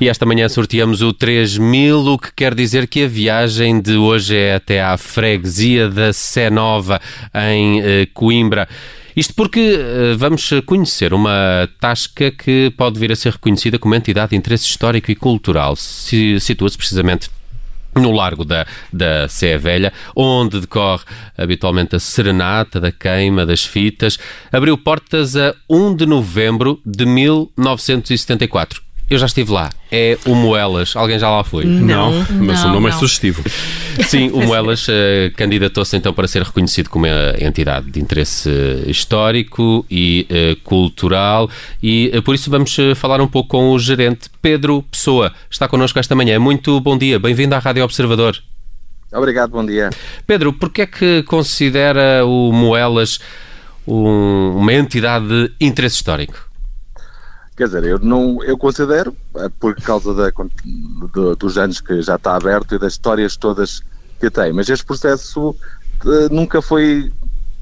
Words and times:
E 0.00 0.08
esta 0.08 0.24
manhã 0.24 0.48
sorteamos 0.48 1.02
o 1.02 1.12
3000, 1.12 1.98
o 2.06 2.18
que 2.18 2.32
quer 2.34 2.54
dizer 2.54 2.88
que 2.88 3.04
a 3.04 3.06
viagem 3.06 3.82
de 3.82 3.96
hoje 3.96 4.34
é 4.34 4.54
até 4.54 4.82
à 4.82 4.96
freguesia 4.96 5.90
da 5.90 6.10
Sé 6.10 6.48
Nova, 6.48 6.98
em 7.34 7.82
eh, 7.82 8.08
Coimbra. 8.14 8.66
Isto 9.14 9.34
porque 9.34 9.60
eh, 9.60 10.14
vamos 10.16 10.48
conhecer 10.64 11.12
uma 11.12 11.68
tasca 11.78 12.30
que 12.30 12.72
pode 12.78 12.98
vir 12.98 13.12
a 13.12 13.16
ser 13.16 13.32
reconhecida 13.32 13.78
como 13.78 13.94
entidade 13.94 14.30
de 14.30 14.36
interesse 14.36 14.64
histórico 14.64 15.10
e 15.10 15.14
cultural. 15.14 15.76
Situa-se 15.76 16.78
precisamente 16.78 17.28
no 17.94 18.10
Largo 18.10 18.42
da, 18.42 18.66
da 18.90 19.28
Sé 19.28 19.58
Velha, 19.58 19.92
onde 20.16 20.60
decorre 20.60 21.04
habitualmente 21.36 21.94
a 21.94 22.00
serenata 22.00 22.80
da 22.80 22.90
queima 22.90 23.44
das 23.44 23.66
fitas, 23.66 24.18
abriu 24.50 24.78
portas 24.78 25.36
a 25.36 25.54
1 25.68 25.94
de 25.94 26.06
novembro 26.06 26.80
de 26.86 27.04
1974. 27.04 28.88
Eu 29.10 29.18
já 29.18 29.26
estive 29.26 29.50
lá. 29.50 29.70
É 29.90 30.16
o 30.24 30.36
Moelas. 30.36 30.94
Alguém 30.94 31.18
já 31.18 31.28
lá 31.28 31.42
foi? 31.42 31.64
Não, 31.64 32.12
mas 32.40 32.62
não, 32.62 32.70
o 32.70 32.72
nome 32.74 32.86
é 32.88 32.92
não. 32.92 32.98
sugestivo. 33.00 33.42
Sim, 34.06 34.30
o 34.30 34.40
Moelas 34.46 34.86
uh, 34.86 34.92
candidatou-se 35.36 35.96
então 35.96 36.14
para 36.14 36.28
ser 36.28 36.42
reconhecido 36.44 36.88
como 36.88 37.06
uma 37.06 37.34
entidade 37.40 37.90
de 37.90 38.00
interesse 38.00 38.48
histórico 38.86 39.84
e 39.90 40.28
uh, 40.30 40.60
cultural 40.62 41.50
e 41.82 42.12
uh, 42.14 42.22
por 42.22 42.36
isso 42.36 42.48
vamos 42.48 42.78
uh, 42.78 42.94
falar 42.94 43.20
um 43.20 43.26
pouco 43.26 43.48
com 43.48 43.70
o 43.72 43.78
gerente 43.80 44.30
Pedro 44.40 44.80
Pessoa. 44.88 45.32
Está 45.50 45.66
connosco 45.66 45.98
esta 45.98 46.14
manhã. 46.14 46.38
Muito 46.38 46.80
bom 46.80 46.96
dia. 46.96 47.18
Bem-vindo 47.18 47.56
à 47.56 47.58
Rádio 47.58 47.82
Observador. 47.82 48.38
Obrigado, 49.12 49.50
bom 49.50 49.66
dia. 49.66 49.90
Pedro, 50.24 50.52
porquê 50.52 50.82
é 50.82 50.86
que 50.86 51.24
considera 51.24 52.24
o 52.24 52.52
Moelas 52.52 53.18
um- 53.84 54.52
uma 54.56 54.72
entidade 54.72 55.26
de 55.26 55.50
interesse 55.60 55.96
histórico? 55.96 56.49
Quer 57.60 57.66
dizer, 57.66 57.84
eu 57.84 57.98
não, 57.98 58.42
eu 58.42 58.56
considero, 58.56 59.14
eh, 59.36 59.50
por 59.60 59.74
causa 59.74 60.14
da, 60.14 60.32
do- 61.12 61.36
dos 61.36 61.58
anos 61.58 61.78
que 61.78 62.00
já 62.00 62.16
está 62.16 62.34
aberto 62.34 62.74
e 62.74 62.78
das 62.78 62.94
histórias 62.94 63.36
todas 63.36 63.82
que 64.18 64.30
tem, 64.30 64.50
mas 64.50 64.70
este 64.70 64.82
processo 64.82 65.54
eh, 66.06 66.28
nunca 66.30 66.62
foi 66.62 67.12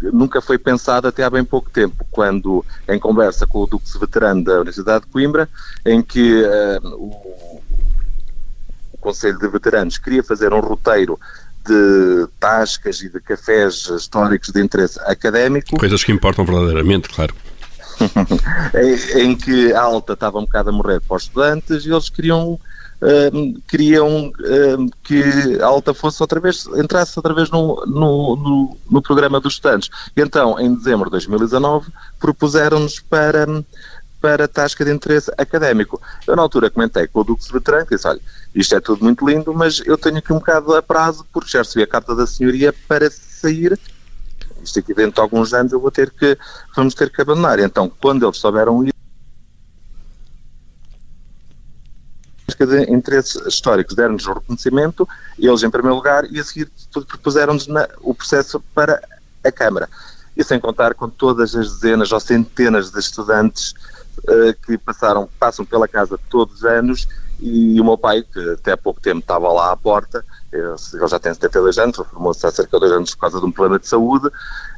nunca 0.00 0.40
foi 0.40 0.56
pensado 0.56 1.08
até 1.08 1.24
há 1.24 1.30
bem 1.30 1.44
pouco 1.44 1.68
tempo, 1.68 2.06
quando 2.12 2.64
em 2.88 2.96
conversa 2.96 3.44
com 3.44 3.58
o 3.58 3.66
Duque 3.66 3.98
Veterano 3.98 4.44
da 4.44 4.54
Universidade 4.58 5.04
de 5.04 5.10
Coimbra, 5.10 5.48
em 5.84 6.00
que 6.00 6.44
eh, 6.44 6.78
o, 6.84 7.60
o 8.92 8.98
Conselho 9.00 9.36
de 9.40 9.48
Veteranos 9.48 9.98
queria 9.98 10.22
fazer 10.22 10.52
um 10.54 10.60
roteiro 10.60 11.18
de 11.66 12.28
tascas 12.38 13.00
e 13.02 13.08
de 13.08 13.18
cafés 13.18 13.86
históricos 13.88 14.50
de 14.50 14.62
interesse 14.62 15.00
académico, 15.00 15.76
Coisas 15.76 16.04
que 16.04 16.12
importam 16.12 16.44
verdadeiramente, 16.44 17.08
claro. 17.08 17.34
em, 19.16 19.36
que 19.36 19.72
a 19.72 19.82
alta 19.82 20.12
estava 20.12 20.38
um 20.38 20.44
bocado 20.44 20.70
a 20.70 20.72
morrer 20.72 21.00
para 21.00 21.16
os 21.16 21.24
estudantes 21.24 21.84
e 21.84 21.90
eles 21.90 22.08
queriam 22.08 22.58
hum, 23.32 23.60
queriam 23.68 24.32
hum, 24.38 24.90
que 25.02 25.22
a 25.60 25.66
alta 25.66 25.94
fosse 25.94 26.22
outra 26.22 26.40
vez, 26.40 26.66
entrasse 26.76 27.18
outra 27.18 27.34
vez 27.34 27.50
no, 27.50 27.84
no, 27.86 28.36
no, 28.36 28.76
no 28.90 29.02
programa 29.02 29.40
dos 29.40 29.54
estudantes. 29.54 29.90
E 30.16 30.20
então, 30.20 30.58
em 30.58 30.74
dezembro 30.74 31.06
de 31.06 31.12
2019, 31.12 31.90
propuseram-nos 32.18 33.00
para, 33.00 33.46
para 34.20 34.48
tasca 34.48 34.84
de 34.84 34.92
interesse 34.92 35.30
académico. 35.36 36.00
Eu, 36.26 36.36
na 36.36 36.42
altura, 36.42 36.70
comentei 36.70 37.06
com 37.06 37.20
o 37.20 37.24
Duque 37.24 37.52
Veterano, 37.52 37.86
que 37.86 37.94
disse, 37.94 38.08
olha, 38.08 38.20
isto 38.54 38.74
é 38.74 38.80
tudo 38.80 39.04
muito 39.04 39.28
lindo, 39.28 39.54
mas 39.54 39.80
eu 39.84 39.96
tenho 39.96 40.18
aqui 40.18 40.32
um 40.32 40.38
bocado 40.38 40.74
a 40.74 40.82
prazo, 40.82 41.26
porque 41.32 41.50
já 41.50 41.58
recebi 41.58 41.82
a 41.82 41.86
carta 41.86 42.14
da 42.14 42.26
senhoria 42.26 42.74
para 42.86 43.10
sair 43.10 43.78
isto 44.62 44.78
aqui 44.78 44.94
dentro 44.94 45.14
de 45.14 45.20
alguns 45.20 45.52
anos 45.52 45.72
eu 45.72 45.80
vou 45.80 45.90
ter 45.90 46.10
que, 46.10 46.36
vamos 46.74 46.94
ter 46.94 47.10
que 47.10 47.22
abandonar. 47.22 47.58
Então, 47.58 47.90
quando 48.00 48.26
eles 48.26 48.38
souberam 48.38 48.84
isso, 48.84 48.92
de 52.58 52.90
interesses 52.90 53.36
históricos 53.46 53.94
deram-nos 53.94 54.26
o 54.26 54.32
reconhecimento, 54.32 55.08
eles 55.38 55.62
em 55.62 55.70
primeiro 55.70 55.94
lugar, 55.94 56.24
e 56.24 56.40
a 56.40 56.44
seguir 56.44 56.70
propuseram-nos 56.92 57.68
o 58.00 58.14
processo 58.14 58.60
para 58.74 59.00
a 59.44 59.52
Câmara. 59.52 59.88
E 60.36 60.42
sem 60.42 60.58
contar 60.58 60.94
com 60.94 61.08
todas 61.08 61.54
as 61.54 61.74
dezenas 61.74 62.10
ou 62.10 62.20
centenas 62.20 62.90
de 62.90 62.98
estudantes 62.98 63.74
eh, 64.28 64.54
que 64.66 64.78
passaram, 64.78 65.28
passam 65.38 65.64
pela 65.64 65.86
casa 65.86 66.18
todos 66.28 66.56
os 66.56 66.64
anos 66.64 67.06
e 67.40 67.80
o 67.80 67.84
meu 67.84 67.96
pai, 67.96 68.22
que 68.22 68.50
até 68.50 68.72
há 68.72 68.76
pouco 68.76 69.00
tempo 69.00 69.20
estava 69.20 69.48
lá 69.52 69.72
à 69.72 69.76
porta, 69.76 70.24
eh, 70.52 70.56
ele 70.94 71.08
já 71.08 71.18
tem 71.18 71.32
72 71.32 71.78
anos, 71.78 71.98
reformou-se 71.98 72.46
há 72.46 72.50
cerca 72.50 72.76
de 72.76 72.80
dois 72.80 72.92
anos 72.92 73.14
por 73.14 73.20
causa 73.20 73.40
de 73.40 73.46
um 73.46 73.52
problema 73.52 73.78
de 73.78 73.86
saúde, 73.86 74.28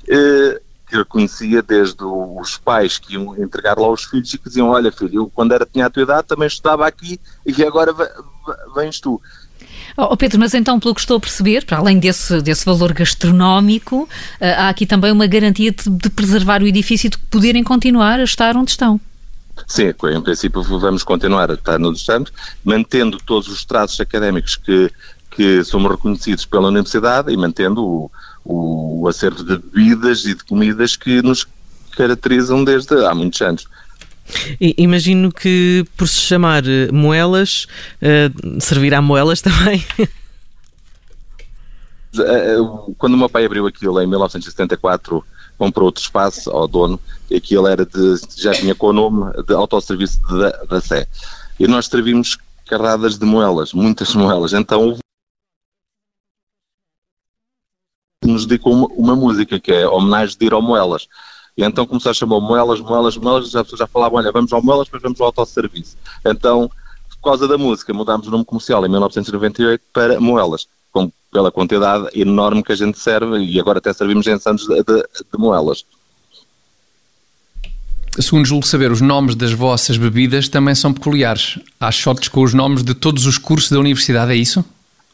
eh, 0.09 0.60
que 0.88 0.97
reconhecia 0.97 1.62
desde 1.62 2.03
os 2.03 2.59
pais 2.59 2.98
que 2.98 3.15
iam 3.15 3.37
entregar 3.41 3.78
lá 3.78 3.88
os 3.88 4.04
filhos 4.04 4.34
e 4.34 4.38
que 4.38 4.48
diziam, 4.48 4.69
olha 4.71 4.91
filho, 4.91 5.22
eu 5.22 5.31
quando 5.32 5.53
era, 5.53 5.65
tinha 5.65 5.87
a 5.87 5.91
tua 5.91 6.03
idade 6.03 6.26
também 6.26 6.48
estudava 6.48 6.87
aqui 6.87 7.21
e 7.47 7.62
agora 7.62 7.93
ve- 7.93 8.04
ve- 8.04 8.75
vens 8.75 8.98
tu. 8.98 9.21
Oh, 9.97 10.09
oh, 10.10 10.16
Pedro, 10.16 10.41
mas 10.41 10.53
então, 10.54 10.81
pelo 10.81 10.94
que 10.94 11.00
estou 11.00 11.16
a 11.16 11.21
perceber, 11.21 11.65
para 11.65 11.78
além 11.78 11.98
desse, 11.98 12.41
desse 12.42 12.65
valor 12.65 12.92
gastronómico, 12.92 14.09
ah, 14.41 14.66
há 14.66 14.69
aqui 14.69 14.84
também 14.87 15.12
uma 15.12 15.27
garantia 15.27 15.71
de, 15.71 15.88
de 15.88 16.10
preservar 16.10 16.62
o 16.62 16.66
edifício 16.66 17.06
e 17.06 17.10
de 17.10 17.19
poderem 17.19 17.62
continuar 17.62 18.19
a 18.19 18.25
estar 18.25 18.56
onde 18.56 18.71
estão. 18.72 19.00
Sim, 19.66 19.93
em 20.12 20.21
princípio 20.21 20.62
vamos 20.62 21.03
continuar 21.03 21.50
a 21.50 21.54
estar 21.54 21.78
no 21.78 21.93
estamos, 21.93 22.32
mantendo 22.65 23.19
todos 23.19 23.48
os 23.48 23.65
traços 23.65 24.00
académicos 24.00 24.56
que, 24.56 24.91
que 25.31 25.65
somos 25.65 25.91
reconhecidos 25.91 26.44
pela 26.47 26.69
Universidade 26.69 27.32
e 27.32 27.37
mantendo 27.37 27.84
o, 27.84 28.10
o 28.44 29.09
acervo 29.09 29.44
de 29.44 29.59
bebidas 29.59 30.25
e 30.25 30.34
de 30.34 30.44
comidas 30.44 30.97
que 30.97 31.22
nos 31.22 31.47
caracterizam 31.97 32.65
desde 32.65 33.04
há 33.04 33.15
muitos 33.15 33.41
anos. 33.41 33.66
Imagino 34.60 35.32
que 35.32 35.84
por 35.97 36.09
se 36.09 36.21
chamar 36.21 36.62
eh, 36.66 36.91
moelas, 36.92 37.66
eh, 38.00 38.31
servirá 38.60 39.03
moelas 39.03 39.41
também. 39.42 39.84
Eh, 42.15 42.56
Quando 42.97 43.15
o 43.15 43.16
meu 43.16 43.28
pai 43.28 43.44
abriu 43.44 43.66
aquilo 43.66 44.00
em 44.00 44.06
1974, 44.06 45.25
comprou 45.60 45.84
outro 45.84 46.03
espaço 46.03 46.50
ao 46.50 46.66
dono, 46.66 46.98
e 47.31 47.37
aquilo 47.37 47.66
era 47.66 47.84
de, 47.84 48.15
já 48.34 48.53
tinha 48.53 48.75
com 48.75 48.87
o 48.87 48.93
nome 48.94 49.31
de 49.47 49.53
autosserviço 49.53 50.19
da, 50.26 50.50
da 50.65 50.81
Sé. 50.81 51.06
E 51.59 51.69
nós 51.69 51.84
servimos 51.84 52.38
carradas 52.66 53.19
de 53.19 53.26
moelas, 53.26 53.75
muitas 53.75 54.15
moelas. 54.16 54.54
Então 54.54 54.97
nos 58.25 58.47
dedicou 58.47 58.72
uma, 58.72 58.87
uma 58.87 59.15
música 59.15 59.60
que 59.60 59.71
é 59.71 59.87
homenagem 59.87 60.38
de 60.38 60.47
ir 60.47 60.54
ao 60.54 60.62
Moelas. 60.62 61.06
E 61.56 61.62
então 61.62 61.87
começou 61.87 62.09
a 62.09 62.15
chamar 62.15 62.41
Moelas, 62.41 62.81
Moelas, 62.81 63.16
Moelas, 63.19 63.50
já 63.50 63.60
as 63.60 63.66
pessoas 63.66 63.81
já 63.81 63.87
falavam, 63.87 64.19
olha, 64.19 64.32
vamos 64.32 64.50
ao 64.54 64.62
Moelas, 64.62 64.87
depois 64.87 65.03
vamos 65.03 65.21
ao 65.21 65.27
autosserviço. 65.27 65.94
Então, 66.25 66.71
por 67.10 67.21
causa 67.22 67.47
da 67.47 67.59
música, 67.59 67.92
mudámos 67.92 68.27
o 68.28 68.31
nome 68.31 68.47
comercial 68.47 68.87
em 68.87 68.88
1998 68.88 69.84
para 69.92 70.19
Moelas, 70.19 70.66
pela 71.30 71.50
quantidade 71.52 72.08
enorme 72.14 72.62
que 72.62 72.72
a 72.72 72.76
gente 72.76 72.98
serve, 72.98 73.38
e 73.38 73.60
agora 73.60 73.78
até 73.78 73.92
servimos 73.92 74.26
em 74.26 74.38
Santos 74.38 74.66
de, 74.66 74.82
de, 74.82 75.02
de 75.02 75.38
Moelas. 75.38 75.84
Segundo 78.18 78.44
julgo 78.44 78.66
saber, 78.66 78.91
os 78.91 79.00
nomes 79.00 79.36
das 79.36 79.52
vossas 79.52 79.96
bebidas 79.96 80.48
também 80.48 80.74
são 80.74 80.92
peculiares. 80.92 81.58
Há 81.78 81.92
shots 81.92 82.28
com 82.28 82.42
os 82.42 82.52
nomes 82.52 82.82
de 82.82 82.92
todos 82.92 83.24
os 83.24 83.38
cursos 83.38 83.70
da 83.70 83.78
universidade, 83.78 84.32
é 84.32 84.34
isso? 84.34 84.64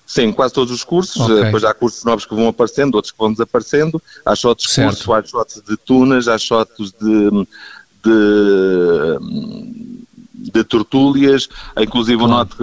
Sim, 0.07 0.33
quase 0.33 0.55
todos 0.55 0.73
os 0.73 0.83
cursos, 0.85 1.21
Ok. 1.21 1.37
eh, 1.37 1.45
depois 1.45 1.65
há 1.65 1.75
cursos 1.75 2.05
novos 2.05 2.25
que 2.25 2.35
vão 2.35 2.49
aparecendo, 2.49 2.95
outros 2.95 3.13
que 3.13 3.19
vão 3.19 3.33
desaparecendo, 3.33 4.01
há 4.25 4.35
shots 4.35 4.67
de 4.69 4.73
Certo. 4.73 5.05
curso, 5.05 5.13
há 5.13 5.23
shots 5.23 5.63
de 5.69 5.77
tunas, 5.77 6.29
há 6.29 6.39
shots 6.39 6.93
de, 6.93 7.31
de, 8.05 9.19
de 10.53 10.65
tortúlias, 10.65 11.49
inclusive 11.79 12.23
o 12.23 12.27
note 12.27 12.57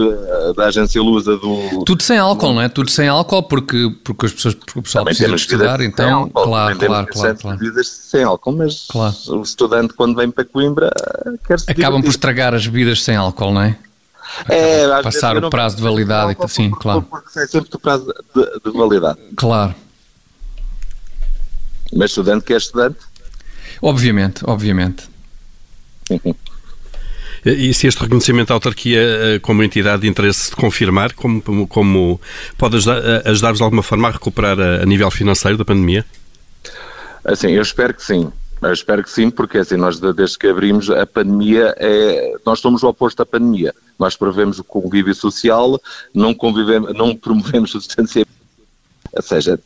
da 0.56 0.66
agência 0.68 1.02
Lusa 1.02 1.38
do... 1.38 1.84
Tudo 1.86 2.02
sem 2.04 2.18
álcool, 2.18 2.54
não 2.54 2.62
é? 2.62 2.70
Tudo 2.70 2.90
sem 2.90 3.08
álcool, 3.08 3.44
porque, 3.44 3.96
porque 4.04 4.26
as 4.28 4.32
pessoas, 4.34 4.56
porque 4.56 4.80
o 4.80 4.82
pessoal 4.84 5.04
Também 5.06 5.18
precisa 5.18 5.36
estudar, 5.36 5.82
então, 5.82 6.22
álcool, 6.24 6.44
claro, 6.44 6.78
claro, 6.80 7.08
claro, 7.08 7.38
claro. 7.38 7.58
bebidas 7.58 7.88
sem 7.88 8.24
álcool, 8.24 8.52
mas 8.54 8.88
Claro. 8.90 9.16
o 9.28 9.42
estudante 9.42 9.94
quando 9.94 10.16
vem 10.16 10.30
para 10.32 10.46
Coimbra 10.46 10.90
eh, 11.26 11.32
quer 11.48 11.60
se 11.60 11.70
Acabam 11.72 12.02
por 12.02 12.08
divertir. 12.08 12.10
estragar 12.10 12.54
as 12.54 12.66
bebidas 12.68 13.04
sem 13.04 13.16
álcool, 13.16 13.52
não 13.54 13.62
é? 13.62 13.78
É, 14.50 14.88
por 14.88 15.04
passar 15.04 15.38
o 15.38 15.50
prazo 15.50 15.76
de 15.76 15.82
validade 15.84 16.32
e 16.32 16.36
álcool 16.36 16.48
porque- 16.48 16.72
claro. 16.82 17.02
Porque 17.04 17.30
sai 17.30 17.48
sempre 17.48 17.70
do 17.70 17.80
prazo 17.80 18.06
de, 18.36 18.72
de 18.72 18.78
validade. 18.78 19.20
Claro. 19.36 19.76
Mas 21.96 22.10
estudante 22.12 22.46
que 22.46 22.54
é 22.54 22.58
estudante, 22.58 22.98
Obviamente, 23.82 24.42
obviamente. 24.46 25.10
E 27.46 27.74
se 27.74 27.88
este 27.88 28.02
reconhecimento 28.02 28.48
da 28.50 28.54
autarquia 28.54 29.00
eh, 29.02 29.40
como 29.40 29.64
entidade 29.64 30.04
de 30.04 30.08
interesse 30.08 30.46
se 30.46 30.56
confirmar, 30.56 31.14
como, 31.14 31.68
como- 31.68 32.22
pode 32.58 32.78
ajudar- 32.78 33.02
eh, 33.04 33.22
ajudar-vos 33.30 33.58
de 33.60 33.64
alguma 33.64 33.84
forma 33.84 34.08
a 34.08 34.12
recuperar 34.12 34.60
a, 34.60 34.82
a 34.82 34.86
nível 34.86 35.12
financeiro 35.12 35.58
da 35.58 35.66
pandemia? 35.66 36.06
Assim, 37.26 37.52
eu 37.52 37.62
espero 37.62 37.94
que 37.94 38.04
sim. 38.04 38.32
Eu 38.62 38.72
espero 38.72 39.04
que 39.04 39.10
sim, 39.12 39.30
porque 39.30 39.58
assim, 39.58 39.76
nós 39.76 40.00
de- 40.00 40.14
desde 40.14 40.38
que 40.40 40.48
abrimos 40.48 40.90
a 40.90 41.06
pandemia, 41.06 41.74
é, 41.78 42.34
nós 42.46 42.60
somos 42.60 42.82
o 42.82 42.88
oposto 42.88 43.18
da 43.18 43.26
pandemia. 43.26 43.74
Nós 44.00 44.16
prevemos 44.16 44.58
o 44.60 44.64
convívio 44.64 45.14
social, 45.14 45.80
não, 46.14 46.34
convivemos, 46.34 46.94
não 46.94 47.14
promovemos 47.16 47.76
o 47.76 47.80
distanciamento. 47.80 48.32
Ou 49.12 49.22
seja, 49.22 49.60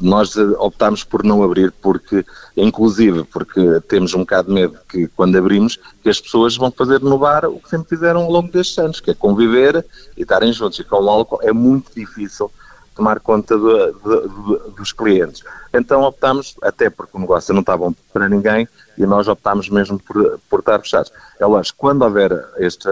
nós 0.00 0.36
optámos 0.36 1.04
por 1.04 1.24
não 1.24 1.42
abrir 1.42 1.72
porque, 1.72 2.24
inclusive, 2.56 3.24
porque 3.24 3.80
temos 3.88 4.14
um 4.14 4.20
bocado 4.20 4.48
de 4.48 4.54
medo 4.54 4.78
que 4.88 5.08
quando 5.08 5.36
abrimos, 5.36 5.78
que 6.02 6.08
as 6.08 6.20
pessoas 6.20 6.56
vão 6.56 6.70
fazer 6.70 7.00
no 7.00 7.18
bar 7.18 7.46
o 7.46 7.60
que 7.60 7.68
sempre 7.68 7.88
fizeram 7.88 8.22
ao 8.22 8.30
longo 8.30 8.50
destes 8.50 8.78
anos, 8.78 9.00
que 9.00 9.10
é 9.10 9.14
conviver 9.14 9.84
e 10.16 10.22
estarem 10.22 10.52
juntos. 10.52 10.78
E 10.78 10.84
com 10.84 11.02
o 11.02 11.10
álcool 11.10 11.40
é 11.42 11.52
muito 11.52 11.90
difícil 11.94 12.50
tomar 12.94 13.20
conta 13.20 13.56
do, 13.56 13.92
do, 13.92 14.28
do, 14.28 14.70
dos 14.76 14.92
clientes. 14.92 15.44
Então 15.72 16.02
optámos, 16.02 16.56
até 16.60 16.90
porque 16.90 17.16
o 17.16 17.20
negócio 17.20 17.54
não 17.54 17.60
está 17.60 17.76
bom 17.76 17.94
para 18.12 18.28
ninguém, 18.28 18.68
e 18.96 19.06
nós 19.06 19.28
optámos 19.28 19.68
mesmo 19.68 19.98
por, 20.00 20.40
por 20.50 20.58
estar 20.58 20.80
fechados. 20.80 21.12
É 21.38 21.46
lógico, 21.46 21.78
quando 21.78 22.02
houver 22.02 22.32
este, 22.56 22.88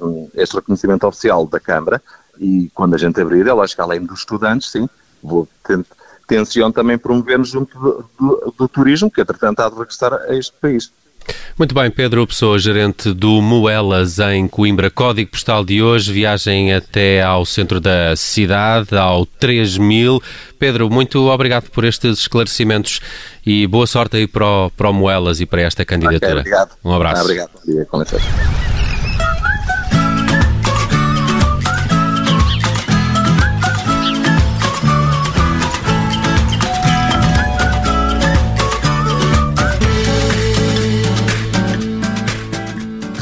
um, 0.00 0.30
este 0.34 0.54
reconhecimento 0.54 1.06
oficial 1.06 1.46
da 1.46 1.58
Câmara, 1.58 2.00
e 2.38 2.70
quando 2.72 2.94
a 2.94 2.98
gente 2.98 3.20
abrir, 3.20 3.46
é 3.46 3.52
lógico, 3.52 3.82
além 3.82 4.06
dos 4.06 4.20
estudantes, 4.20 4.70
sim, 4.70 4.88
vou 5.20 5.48
tenciono 6.30 6.72
também 6.72 6.96
promover-nos 6.96 7.48
junto 7.48 7.76
do, 7.76 8.04
do, 8.18 8.54
do, 8.56 8.68
turismo, 8.68 9.10
que 9.10 9.20
entretanto 9.20 9.58
há 9.60 9.68
de 9.68 9.74
regressar 9.74 10.14
a 10.14 10.34
este 10.36 10.52
país. 10.60 10.92
Muito 11.58 11.74
bem, 11.74 11.90
Pedro 11.90 12.26
Pessoa, 12.26 12.58
gerente 12.58 13.12
do 13.12 13.42
Moelas 13.42 14.18
em 14.18 14.48
Coimbra. 14.48 14.90
Código 14.90 15.30
postal 15.32 15.64
de 15.64 15.82
hoje, 15.82 16.12
viagem 16.12 16.72
até 16.72 17.20
ao 17.20 17.44
centro 17.44 17.80
da 17.80 18.16
cidade, 18.16 18.96
ao 18.96 19.26
3000. 19.26 20.22
Pedro, 20.58 20.88
muito 20.88 21.28
obrigado 21.28 21.68
por 21.70 21.84
estes 21.84 22.20
esclarecimentos 22.20 23.00
e 23.44 23.66
boa 23.66 23.86
sorte 23.86 24.16
aí 24.16 24.26
para 24.26 24.46
o, 24.46 24.70
para 24.70 24.88
o 24.88 24.92
Moelas 24.92 25.40
e 25.40 25.46
para 25.46 25.62
esta 25.62 25.84
candidatura. 25.84 26.40
Okay, 26.40 26.40
obrigado. 26.40 26.70
Um 26.84 26.92
abraço. 26.92 27.22
Obrigado. 27.22 28.79